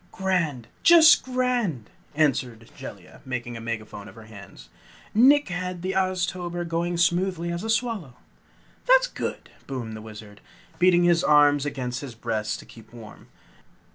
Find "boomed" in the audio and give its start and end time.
9.67-9.95